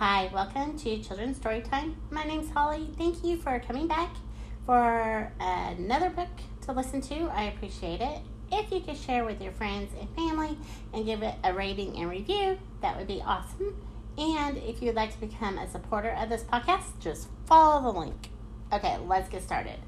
Hi, 0.00 0.30
welcome 0.32 0.78
to 0.78 1.02
Children's 1.02 1.38
Storytime. 1.38 1.92
My 2.10 2.24
name's 2.24 2.50
Holly. 2.50 2.88
Thank 2.96 3.22
you 3.22 3.36
for 3.36 3.60
coming 3.60 3.86
back 3.86 4.16
for 4.64 5.30
another 5.38 6.08
book 6.08 6.30
to 6.62 6.72
listen 6.72 7.02
to. 7.02 7.24
I 7.24 7.52
appreciate 7.54 8.00
it. 8.00 8.20
If 8.50 8.72
you 8.72 8.80
could 8.80 8.96
share 8.96 9.26
with 9.26 9.42
your 9.42 9.52
friends 9.52 9.92
and 10.00 10.08
family 10.16 10.56
and 10.94 11.04
give 11.04 11.22
it 11.22 11.34
a 11.44 11.52
rating 11.52 11.98
and 11.98 12.08
review, 12.08 12.58
that 12.80 12.96
would 12.96 13.08
be 13.08 13.20
awesome. 13.20 13.76
And 14.16 14.56
if 14.56 14.80
you'd 14.80 14.94
like 14.94 15.12
to 15.12 15.20
become 15.20 15.58
a 15.58 15.70
supporter 15.70 16.16
of 16.18 16.30
this 16.30 16.44
podcast, 16.44 16.98
just 16.98 17.28
follow 17.44 17.92
the 17.92 17.98
link. 17.98 18.30
Okay, 18.72 18.96
let's 19.06 19.28
get 19.28 19.42
started. 19.42 19.80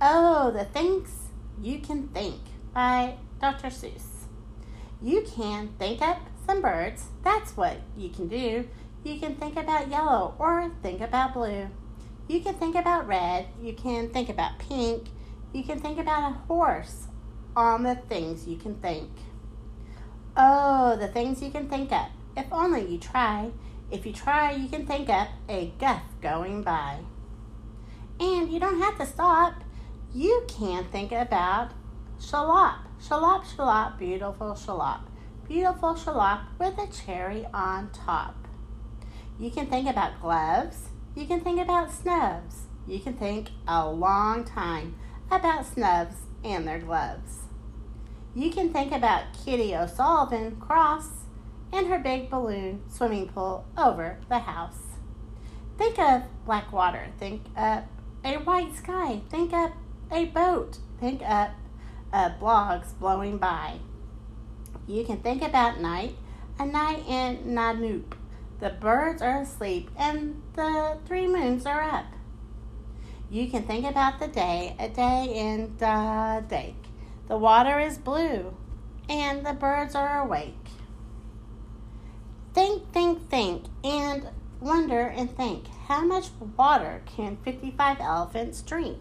Oh, 0.00 0.52
the 0.52 0.66
things 0.66 1.10
you 1.60 1.80
can 1.80 2.06
think 2.06 2.40
by 2.72 3.16
Dr. 3.40 3.70
Seuss. 3.70 4.26
You 5.02 5.22
can 5.22 5.70
think 5.80 6.02
up 6.02 6.20
some 6.46 6.62
birds. 6.62 7.06
That's 7.24 7.56
what 7.56 7.78
you 7.96 8.10
can 8.10 8.28
do. 8.28 8.68
You 9.06 9.20
can 9.20 9.36
think 9.36 9.56
about 9.56 9.88
yellow 9.88 10.34
or 10.36 10.68
think 10.82 11.00
about 11.00 11.32
blue. 11.32 11.68
You 12.26 12.40
can 12.40 12.54
think 12.54 12.74
about 12.74 13.06
red. 13.06 13.46
You 13.62 13.72
can 13.72 14.08
think 14.08 14.28
about 14.28 14.58
pink. 14.58 15.06
You 15.52 15.62
can 15.62 15.78
think 15.78 16.00
about 16.00 16.32
a 16.32 16.34
horse 16.48 17.06
on 17.54 17.84
the 17.84 17.94
things 17.94 18.48
you 18.48 18.56
can 18.56 18.74
think. 18.74 19.08
Oh, 20.36 20.96
the 20.96 21.06
things 21.06 21.40
you 21.40 21.52
can 21.52 21.68
think 21.68 21.92
up. 21.92 22.10
If 22.36 22.46
only 22.50 22.84
you 22.84 22.98
try. 22.98 23.52
If 23.92 24.04
you 24.04 24.12
try, 24.12 24.50
you 24.50 24.68
can 24.68 24.84
think 24.84 25.08
up 25.08 25.28
a 25.48 25.72
guff 25.78 26.02
going 26.20 26.64
by. 26.64 26.98
And 28.18 28.50
you 28.50 28.58
don't 28.58 28.80
have 28.80 28.98
to 28.98 29.06
stop. 29.06 29.62
You 30.12 30.44
can 30.48 30.84
think 30.86 31.12
about 31.12 31.70
schlopp. 32.18 32.78
Schlopp, 33.00 33.44
schlopp, 33.44 34.00
beautiful 34.00 34.54
schlopp. 34.54 35.02
Beautiful 35.46 35.94
schlopp 35.94 36.40
with 36.58 36.76
a 36.76 36.88
cherry 36.88 37.46
on 37.54 37.90
top. 37.92 38.45
You 39.38 39.50
can 39.50 39.66
think 39.66 39.88
about 39.88 40.20
gloves. 40.20 40.88
You 41.14 41.26
can 41.26 41.40
think 41.40 41.60
about 41.60 41.90
snuvs. 41.90 42.66
You 42.86 43.00
can 43.00 43.14
think 43.14 43.50
a 43.68 43.88
long 43.90 44.44
time 44.44 44.96
about 45.30 45.66
snuvs 45.66 46.16
and 46.44 46.66
their 46.66 46.78
gloves. 46.78 47.40
You 48.34 48.50
can 48.50 48.72
think 48.72 48.92
about 48.92 49.24
Kitty 49.44 49.74
O'Sullivan 49.74 50.56
Krauss 50.56 51.08
and 51.72 51.86
her 51.88 51.98
big 51.98 52.30
balloon 52.30 52.82
swimming 52.88 53.28
pool 53.28 53.66
over 53.76 54.18
the 54.28 54.38
house. 54.38 54.98
Think 55.76 55.98
of 55.98 56.22
black 56.44 56.72
water. 56.72 57.08
Think 57.18 57.42
up 57.56 57.84
a 58.24 58.36
white 58.36 58.74
sky. 58.74 59.20
Think 59.28 59.52
up 59.52 59.72
a 60.10 60.26
boat. 60.26 60.78
Think 61.00 61.22
up 61.22 61.50
uh, 62.12 62.30
blogs 62.40 62.98
blowing 62.98 63.36
by. 63.36 63.80
You 64.86 65.04
can 65.04 65.18
think 65.18 65.42
about 65.42 65.80
night, 65.80 66.16
a 66.58 66.64
night 66.64 67.04
in 67.08 67.54
Na-Nupp. 67.54 68.14
The 68.58 68.70
birds 68.70 69.20
are 69.20 69.42
asleep 69.42 69.90
and 69.98 70.42
the 70.54 70.98
three 71.06 71.26
moons 71.26 71.66
are 71.66 71.82
up. 71.82 72.06
You 73.28 73.50
can 73.50 73.64
think 73.64 73.84
about 73.84 74.18
the 74.18 74.28
day, 74.28 74.76
a 74.78 74.88
day 74.88 75.32
in 75.34 75.76
the 75.78 76.44
Dake. 76.48 76.84
The 77.28 77.36
water 77.36 77.80
is 77.80 77.98
blue, 77.98 78.54
and 79.08 79.44
the 79.44 79.52
birds 79.52 79.94
are 79.94 80.20
awake. 80.20 80.54
Think, 82.54 82.92
think, 82.92 83.28
think, 83.28 83.64
and 83.84 84.28
wonder 84.60 85.00
and 85.00 85.36
think 85.36 85.66
how 85.88 86.04
much 86.04 86.28
water 86.56 87.02
can 87.04 87.36
55 87.44 88.00
elephants 88.00 88.62
drink? 88.62 89.00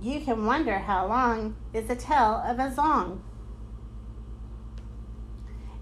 You 0.00 0.20
can 0.20 0.46
wonder 0.46 0.78
how 0.78 1.08
long 1.08 1.56
is 1.72 1.88
the 1.88 1.96
tail 1.96 2.42
of 2.46 2.58
a 2.58 2.70
zong. 2.70 3.20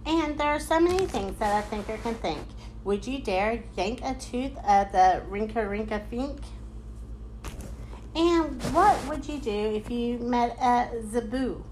And 0.07 0.39
there 0.39 0.51
are 0.51 0.61
so 0.61 0.79
many 0.79 1.05
things 1.07 1.37
that 1.41 1.65
a 1.65 1.67
thinker 1.69 1.97
can 1.99 2.15
think. 2.15 2.47
Would 2.85 3.07
you 3.09 3.19
dare 3.19 3.65
yank 3.77 4.01
a 4.05 4.15
tooth 4.15 4.57
of 4.59 4.93
the 4.93 5.23
Rinka 5.29 5.69
Rinka 5.69 6.09
Fink? 6.09 6.39
And 8.15 8.62
what 8.73 8.97
would 9.09 9.28
you 9.28 9.39
do 9.39 9.50
if 9.50 9.91
you 9.91 10.19
met 10.19 10.56
a 10.61 10.91
Zaboo? 11.03 11.65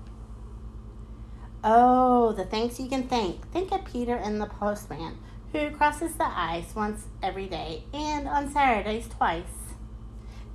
Oh, 1.63 2.33
the 2.33 2.45
things 2.45 2.81
you 2.81 2.89
can 2.89 3.09
think. 3.09 3.49
Think 3.53 3.71
of 3.71 3.85
Peter 3.85 4.17
and 4.17 4.41
the 4.41 4.47
postman, 4.47 5.17
who 5.53 5.71
crosses 5.71 6.17
the 6.17 6.27
ice 6.27 6.75
once 6.75 7.07
every 7.23 7.47
day 7.47 7.85
and 7.95 8.29
on 8.29 8.53
Saturdays 8.53 9.09
twice. 9.09 9.45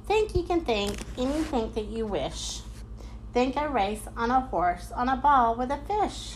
Think 0.06 0.35
you 0.35 0.44
can 0.44 0.66
think 0.66 1.00
anything 1.17 1.72
that 1.72 1.85
you 1.85 2.06
wish. 2.06 2.59
Think 3.34 3.56
a 3.56 3.69
race 3.69 4.03
on 4.17 4.31
a 4.31 4.41
horse 4.41 4.91
on 4.91 5.07
a 5.07 5.16
ball 5.16 5.56
with 5.56 5.72
a 5.72 5.78
fish. 5.78 6.35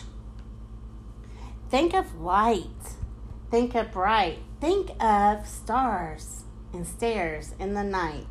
Think 1.70 1.94
of 1.94 2.20
light. 2.20 2.96
Think 3.50 3.74
of 3.74 3.92
bright. 3.92 4.38
Think 4.60 4.90
of 5.02 5.46
stars 5.46 6.44
and 6.72 6.86
stairs 6.86 7.54
in 7.58 7.74
the 7.74 7.84
night. 7.84 8.26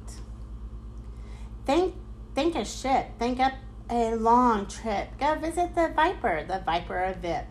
Think 1.65 1.95
think 2.35 2.55
a 2.55 2.65
ship. 2.65 3.07
Think 3.19 3.39
up 3.39 3.53
a 3.89 4.15
long 4.15 4.65
trip. 4.67 5.17
Go 5.19 5.35
visit 5.35 5.75
the 5.75 5.93
Vipper, 5.95 6.47
the 6.47 6.63
Vipper 6.65 7.09
of 7.09 7.21
Vipp. 7.21 7.45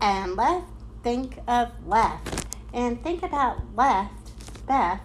And 0.00 0.36
left, 0.36 0.66
think 1.02 1.38
of 1.46 1.72
left. 1.86 2.46
And 2.72 3.02
think 3.02 3.22
about 3.22 3.74
left, 3.74 4.66
Beth. 4.66 5.00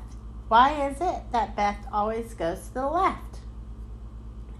Why 0.47 0.89
is 0.89 1.01
it 1.01 1.31
that 1.31 1.55
Beth 1.55 1.85
always 1.91 2.33
goes 2.33 2.67
to 2.67 2.73
the 2.73 2.87
left? 2.87 3.39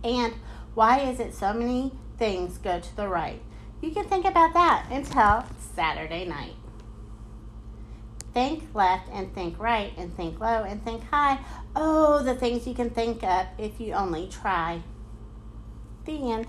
And 0.03 0.33
why 0.73 0.99
is 0.99 1.19
it 1.19 1.33
so 1.33 1.53
many 1.53 1.91
things 2.17 2.57
go 2.57 2.79
to 2.79 2.95
the 2.95 3.07
right? 3.07 3.41
You 3.83 3.91
can 3.91 4.05
think 4.05 4.23
about 4.23 4.53
that 4.53 4.85
until 4.89 5.43
Saturday 5.75 6.23
night. 6.23 6.53
Think 8.33 8.63
left 8.73 9.09
and 9.11 9.35
think 9.35 9.59
right 9.59 9.91
and 9.97 10.15
think 10.15 10.39
low 10.39 10.63
and 10.63 10.81
think 10.85 11.03
high. 11.09 11.39
Oh, 11.75 12.23
the 12.23 12.33
things 12.33 12.65
you 12.65 12.73
can 12.73 12.91
think 12.91 13.25
of 13.25 13.45
if 13.57 13.81
you 13.81 13.91
only 13.91 14.29
try. 14.29 14.81
The 16.05 16.31
end. 16.31 16.47